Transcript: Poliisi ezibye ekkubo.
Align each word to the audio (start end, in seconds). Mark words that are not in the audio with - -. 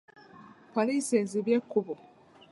Poliisi 0.73 1.13
ezibye 1.21 1.55
ekkubo. 1.59 1.93